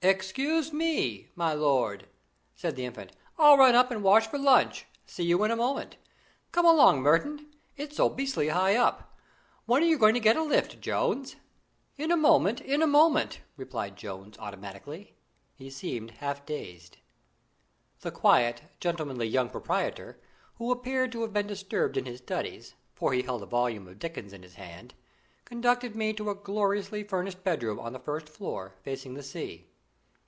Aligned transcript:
"Excuse 0.00 0.72
me, 0.72 1.26
my 1.34 1.52
lord," 1.54 2.06
said 2.54 2.76
the 2.76 2.84
Infant; 2.86 3.10
"I'll 3.36 3.58
run 3.58 3.74
up 3.74 3.90
and 3.90 4.00
wash 4.04 4.28
for 4.28 4.38
lunch. 4.38 4.86
See 5.06 5.24
you 5.24 5.42
in 5.42 5.50
a 5.50 5.56
moment. 5.56 5.96
Come 6.52 6.64
along, 6.64 7.00
Merton. 7.02 7.52
It's 7.76 7.96
so 7.96 8.08
beastly 8.08 8.46
high 8.50 8.76
up. 8.76 9.18
When 9.66 9.82
are 9.82 9.86
you 9.86 9.98
going 9.98 10.14
to 10.14 10.20
get 10.20 10.36
a 10.36 10.42
lift, 10.44 10.80
Jones?" 10.80 11.34
"In 11.96 12.12
a 12.12 12.16
moment, 12.16 12.60
sir; 12.60 12.66
in 12.66 12.80
a 12.80 12.86
moment!" 12.86 13.40
replied 13.56 13.96
Jones 13.96 14.38
automatically. 14.38 15.16
He 15.56 15.68
seemed 15.68 16.12
half 16.12 16.46
dazed. 16.46 16.98
The 18.02 18.12
quiet, 18.12 18.62
gentlemanly 18.78 19.26
young 19.26 19.50
proprietor, 19.50 20.20
who 20.58 20.70
appeared 20.70 21.10
to 21.10 21.22
have 21.22 21.32
been 21.32 21.48
disturbed 21.48 21.96
in 21.96 22.04
his 22.06 22.18
studies, 22.20 22.76
for 22.94 23.12
he 23.14 23.22
held 23.22 23.42
a 23.42 23.46
volume 23.46 23.88
of 23.88 23.98
Dickens 23.98 24.32
in 24.32 24.44
his 24.44 24.54
hand, 24.54 24.94
conducted 25.44 25.96
me 25.96 26.12
to 26.12 26.30
a 26.30 26.36
gorgeously 26.36 27.02
furnished 27.02 27.42
bedroom 27.42 27.80
on 27.80 27.92
the 27.92 27.98
first 27.98 28.28
floor 28.28 28.76
facing 28.84 29.14
the 29.14 29.24
sea. 29.24 29.64